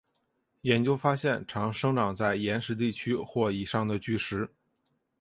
[0.61, 4.49] 研究发现常生长在岩石地区或以上的巨石。